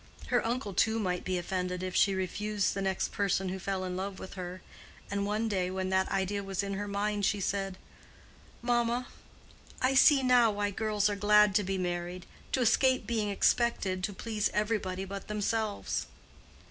Her 0.29 0.43
uncle 0.43 0.73
too 0.73 0.97
might 0.97 1.23
be 1.23 1.37
offended 1.37 1.83
if 1.83 1.95
she 1.95 2.15
refused 2.15 2.73
the 2.73 2.81
next 2.81 3.11
person 3.11 3.49
who 3.49 3.59
fell 3.59 3.83
in 3.83 3.95
love 3.95 4.17
with 4.17 4.33
her; 4.33 4.63
and 5.11 5.27
one 5.27 5.47
day 5.47 5.69
when 5.69 5.89
that 5.89 6.09
idea 6.09 6.43
was 6.43 6.63
in 6.63 6.73
her 6.73 6.87
mind 6.87 7.23
she 7.23 7.39
said, 7.39 7.77
"Mamma, 8.63 9.09
I 9.79 9.93
see 9.93 10.23
now 10.23 10.49
why 10.49 10.71
girls 10.71 11.07
are 11.07 11.15
glad 11.15 11.53
to 11.53 11.63
be 11.63 11.77
married—to 11.77 12.61
escape 12.61 13.05
being 13.05 13.29
expected 13.29 14.03
to 14.03 14.11
please 14.11 14.49
everybody 14.55 15.05
but 15.05 15.27
themselves." 15.27 16.07